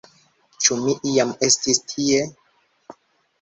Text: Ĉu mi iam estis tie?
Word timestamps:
Ĉu 0.63 0.77
mi 0.85 0.95
iam 1.11 1.33
estis 1.49 1.81
tie? 1.93 2.25